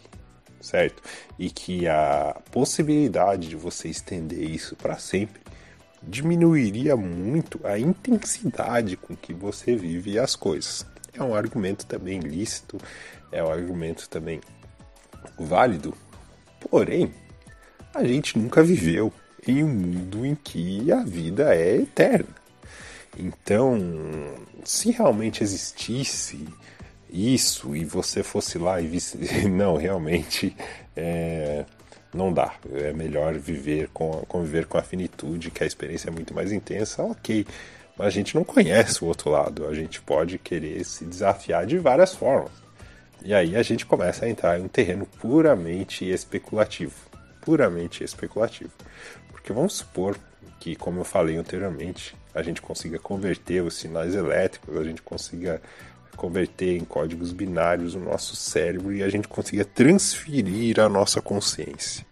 [0.61, 1.03] certo?
[1.39, 5.43] E que a possibilidade de você estender isso para sempre
[6.03, 10.86] diminuiria muito a intensidade com que você vive as coisas.
[11.12, 12.78] É um argumento também lícito,
[13.32, 14.41] é um argumento também
[15.39, 15.95] válido,
[16.61, 17.12] porém,
[17.95, 19.12] a gente nunca viveu
[19.47, 22.37] em um mundo em que a vida é eterna.
[23.19, 23.79] Então,
[24.64, 26.47] se realmente existisse
[27.11, 29.19] isso e você fosse lá e visse.
[29.49, 30.55] Não, realmente
[30.95, 31.64] é...
[32.12, 32.55] não dá.
[32.75, 37.03] É melhor viver com, conviver com a finitude, que a experiência é muito mais intensa,
[37.03, 37.47] ok.
[37.97, 39.66] Mas a gente não conhece o outro lado.
[39.66, 42.53] A gente pode querer se desafiar de várias formas.
[43.25, 46.95] E aí a gente começa a entrar em um terreno puramente especulativo.
[47.41, 48.71] Puramente especulativo.
[49.31, 50.19] Porque vamos supor
[50.61, 55.61] que, como eu falei anteriormente, a gente consiga converter os sinais elétricos, a gente consiga
[56.16, 62.05] converter em códigos binários o nosso cérebro e a gente consiga transferir a nossa consciência.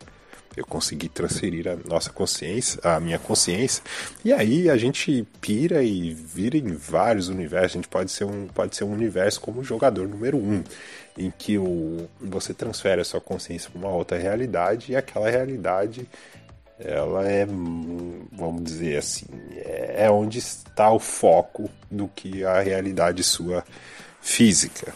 [0.57, 3.83] Eu consegui transferir a nossa consciência, a minha consciência,
[4.25, 7.73] e aí a gente pira e vira em vários universos.
[7.73, 10.65] A gente pode ser um, pode ser um universo como jogador número um,
[11.19, 16.09] em que o, você transfere a sua consciência para uma outra realidade e aquela realidade
[16.79, 19.27] ela é, vamos dizer assim,
[19.65, 23.65] é onde está o foco do que a realidade sua
[24.21, 24.93] física.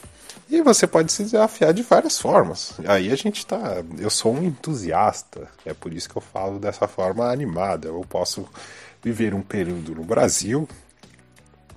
[0.51, 2.74] E você pode se desafiar de várias formas.
[2.84, 3.84] Aí a gente tá.
[3.96, 7.86] Eu sou um entusiasta, é por isso que eu falo dessa forma animada.
[7.86, 8.48] Eu posso
[9.01, 10.68] viver um período no Brasil,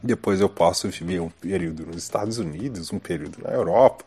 [0.01, 4.03] depois eu posso viver um período nos Estados Unidos, um período na Europa,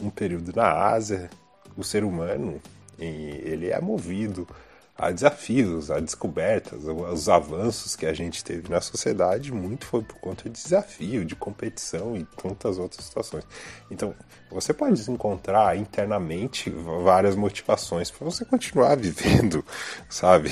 [0.00, 1.30] um período na Ásia.
[1.74, 2.60] O ser humano,
[2.98, 4.46] ele é movido
[5.02, 10.14] a desafios, a descobertas, os avanços que a gente teve na sociedade, muito foi por
[10.20, 13.44] conta de desafio, de competição e tantas outras situações.
[13.90, 14.14] Então,
[14.48, 19.64] você pode encontrar internamente várias motivações para você continuar vivendo,
[20.08, 20.50] sabe?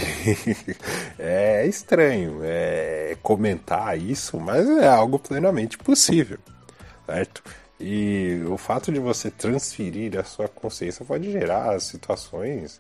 [1.17, 6.41] é estranho é comentar isso, mas é algo plenamente possível,
[7.07, 7.41] certo?
[7.79, 12.77] E o fato de você transferir a sua consciência pode gerar situações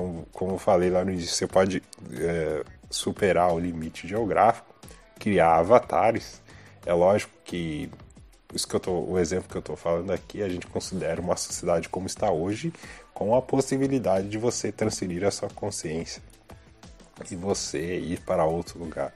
[0.00, 1.82] como, como eu falei lá no início, você pode
[2.12, 4.74] é, superar o limite geográfico,
[5.18, 6.40] criar avatares.
[6.86, 7.90] É lógico que
[8.54, 11.36] isso que eu tô, o exemplo que eu estou falando aqui, a gente considera uma
[11.36, 12.72] sociedade como está hoje,
[13.12, 16.22] com a possibilidade de você transferir a sua consciência
[17.30, 19.12] e você ir para outro lugar.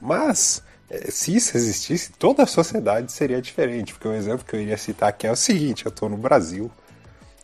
[0.00, 4.60] Mas é, se isso existisse, toda a sociedade seria diferente, porque o exemplo que eu
[4.60, 6.70] iria citar aqui é o seguinte: eu estou no Brasil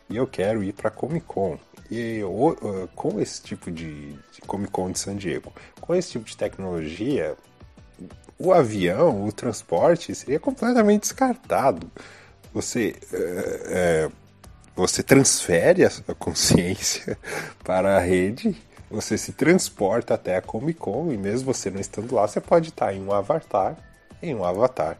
[0.09, 1.59] e eu quero ir para Comic Con.
[1.97, 2.21] E
[2.97, 7.37] com esse tipo de, de Comic Con de San Diego, com esse tipo de tecnologia,
[8.37, 11.89] o avião, o transporte seria completamente descartado.
[12.53, 14.11] Você, é,
[14.75, 17.17] você transfere a sua consciência
[17.63, 22.13] para a rede, você se transporta até a Comic Con e mesmo você não estando
[22.13, 23.77] lá, você pode estar em um avatar,
[24.21, 24.99] em um avatar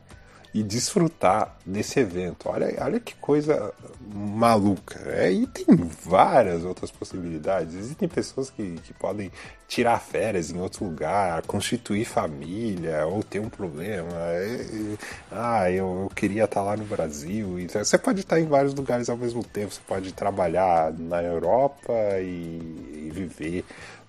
[0.55, 2.49] e desfrutar desse evento.
[2.49, 5.01] Olha, olha que coisa maluca.
[5.07, 7.75] É, e tem várias outras possibilidades.
[7.75, 9.33] Existem pessoas que, que podem
[9.67, 14.13] tirar férias em outro lugar, constituir família, ou ter um problema.
[14.13, 14.97] É,
[15.33, 17.59] ah, eu, eu, queria estar lá no Brasil.
[17.59, 19.75] Então, você pode estar em vários lugares ao mesmo tempo.
[19.75, 23.65] Você pode trabalhar na Europa e, e viver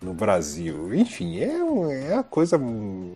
[0.05, 0.93] no Brasil.
[0.93, 2.59] Enfim, é, é uma coisa.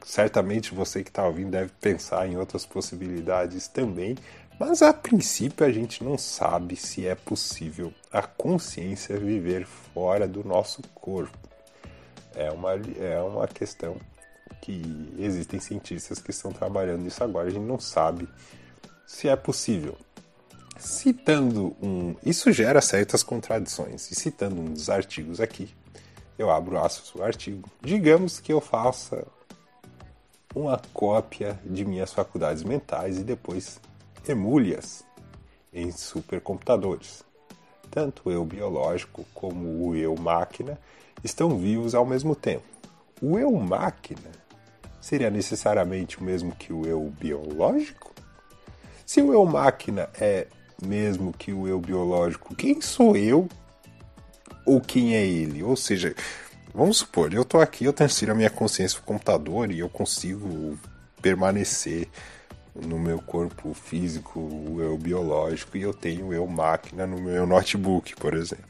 [0.03, 4.17] Certamente você que está ouvindo deve pensar em outras possibilidades também.
[4.59, 10.43] Mas a princípio a gente não sabe se é possível a consciência viver fora do
[10.43, 11.37] nosso corpo.
[12.35, 13.95] É uma, é uma questão
[14.61, 17.47] que existem cientistas que estão trabalhando nisso agora.
[17.47, 18.27] A gente não sabe
[19.07, 19.95] se é possível.
[20.77, 22.15] Citando um.
[22.25, 24.11] Isso gera certas contradições.
[24.11, 25.73] E citando um dos artigos aqui,
[26.39, 27.69] eu abro o artigo.
[27.81, 29.27] Digamos que eu faça
[30.55, 33.79] uma cópia de minhas faculdades mentais e depois
[34.27, 35.05] emule-as
[35.73, 37.25] em supercomputadores.
[37.91, 40.79] Tanto o eu biológico como o eu máquina
[41.23, 42.63] estão vivos ao mesmo tempo.
[43.21, 44.31] O eu máquina
[45.01, 48.13] seria necessariamente o mesmo que o eu biológico?
[49.05, 50.47] Se o eu máquina é
[50.81, 53.49] mesmo que o eu biológico, quem sou eu
[54.65, 55.63] ou quem é ele.
[55.63, 56.15] Ou seja,
[56.73, 59.89] vamos supor, eu estou aqui, eu transfiro a minha consciência para o computador e eu
[59.89, 60.77] consigo
[61.21, 62.07] permanecer
[62.75, 67.45] no meu corpo físico, o eu biológico, e eu tenho o eu máquina no meu
[67.45, 68.65] notebook, por exemplo.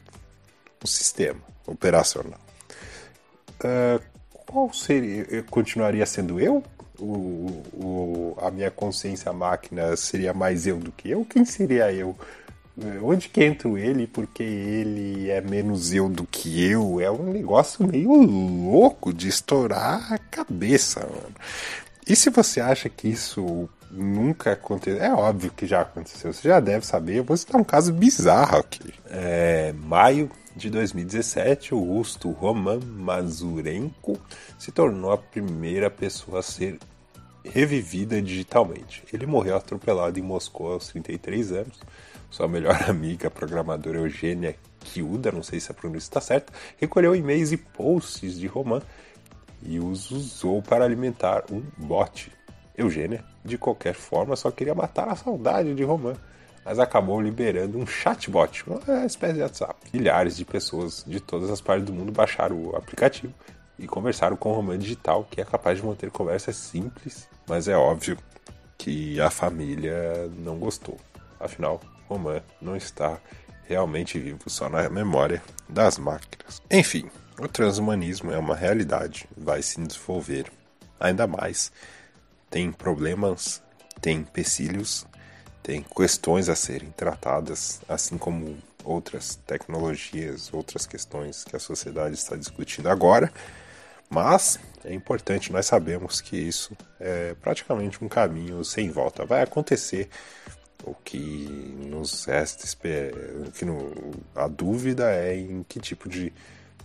[0.82, 2.40] Um sistema operacional.
[3.62, 4.02] Uh,
[4.46, 5.26] qual seria?
[5.30, 6.62] Eu continuaria sendo eu?
[6.98, 11.24] O, o, a minha consciência máquina seria mais eu do que eu?
[11.24, 12.16] Quem seria eu?
[13.02, 14.06] Onde que entra ele?
[14.06, 17.00] Porque ele é menos eu do que eu?
[17.00, 21.34] É um negócio meio louco de estourar a cabeça, mano.
[22.06, 25.02] E se você acha que isso nunca aconteceu?
[25.02, 26.32] É óbvio que já aconteceu.
[26.32, 27.18] Você já deve saber.
[27.18, 28.94] Eu vou citar um caso bizarro aqui.
[29.10, 34.18] É, maio de 2017, o russo Roman Mazurenko
[34.58, 36.78] se tornou a primeira pessoa a ser
[37.44, 39.02] revivida digitalmente.
[39.12, 41.80] Ele morreu atropelado em Moscou aos 33 anos.
[42.30, 47.14] Sua melhor amiga, a programadora Eugênia Kiuda, não sei se a pronúncia está certa, recolheu
[47.14, 48.80] e-mails e posts de Roman
[49.62, 52.32] e os usou para alimentar um bot.
[52.76, 56.14] Eugênia, de qualquer forma, só queria matar a saudade de Roman,
[56.64, 59.74] mas acabou liberando um chatbot, uma espécie de WhatsApp.
[59.92, 63.34] Milhares de pessoas de todas as partes do mundo baixaram o aplicativo
[63.78, 67.76] e conversaram com o Roman Digital, que é capaz de manter conversas simples, mas é
[67.76, 68.16] óbvio
[68.78, 70.96] que a família não gostou.
[71.38, 73.20] Afinal, Roman não está
[73.68, 76.60] realmente vivo só na memória das máquinas.
[76.68, 77.08] Enfim,
[77.38, 80.50] o transhumanismo é uma realidade, vai se desenvolver
[80.98, 81.70] ainda mais.
[82.50, 83.62] Tem problemas,
[84.00, 85.06] tem empecilhos,
[85.62, 92.34] tem questões a serem tratadas, assim como outras tecnologias, outras questões que a sociedade está
[92.34, 93.32] discutindo agora.
[94.08, 99.24] Mas é importante, nós sabemos que isso é praticamente um caminho sem volta.
[99.24, 100.08] Vai acontecer.
[100.84, 102.66] O que nos resta,
[103.54, 103.92] que no,
[104.34, 106.32] a dúvida é em que tipo de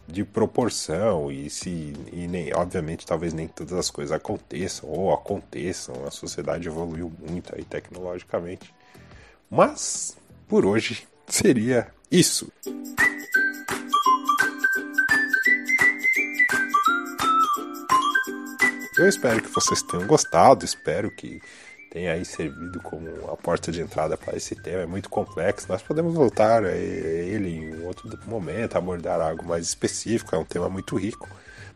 [0.07, 6.05] de proporção e se e nem obviamente talvez nem todas as coisas aconteçam ou aconteçam.
[6.05, 8.73] A sociedade evoluiu muito aí tecnologicamente.
[9.49, 10.15] Mas
[10.47, 12.51] por hoje seria isso.
[18.97, 20.63] Eu espero que vocês tenham gostado.
[20.63, 21.41] Espero que
[21.95, 24.81] tem aí servido como a porta de entrada para esse tema.
[24.81, 25.65] É muito complexo.
[25.69, 30.35] Nós podemos voltar a ele em outro momento, abordar algo mais específico.
[30.35, 31.25] É um tema muito rico.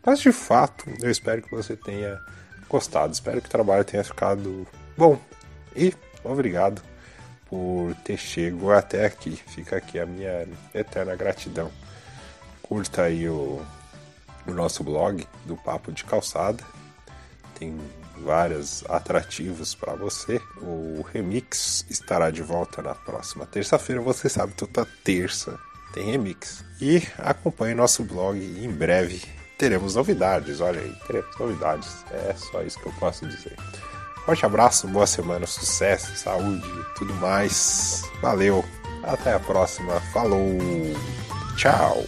[0.06, 2.20] Mas de fato, eu espero que você tenha
[2.68, 3.14] gostado.
[3.14, 4.68] Espero que o trabalho tenha ficado
[4.98, 5.18] bom.
[5.74, 6.82] E obrigado
[7.46, 9.38] por ter chegado até aqui.
[9.48, 11.72] Fica aqui a minha eterna gratidão.
[12.62, 13.66] Curta aí o,
[14.46, 16.62] o nosso blog do Papo de Calçada.
[17.58, 17.80] Tem
[18.24, 20.42] vários atrativos para você.
[20.62, 24.02] O remix estará de volta na próxima terça-feira.
[24.02, 25.60] Você sabe, toda terça
[25.94, 26.64] tem remix.
[26.82, 29.22] E acompanhe nosso blog em breve
[29.60, 30.62] teremos novidades.
[30.62, 32.06] Olha aí, teremos novidades.
[32.12, 33.56] É só isso que eu posso dizer.
[34.26, 38.04] Forte abraço, boa semana, sucesso, saúde, tudo mais.
[38.22, 38.64] Valeu,
[39.04, 40.00] até a próxima.
[40.14, 40.58] Falou,
[41.58, 42.04] tchau.